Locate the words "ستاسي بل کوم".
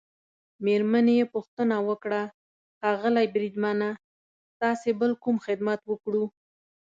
4.53-5.37